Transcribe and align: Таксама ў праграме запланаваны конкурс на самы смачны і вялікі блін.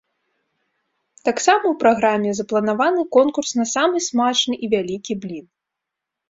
Таксама 1.27 1.61
ў 1.61 1.75
праграме 1.83 2.31
запланаваны 2.39 3.01
конкурс 3.17 3.49
на 3.61 3.65
самы 3.75 3.97
смачны 4.07 4.53
і 4.67 4.73
вялікі 4.73 5.13
блін. 5.27 5.47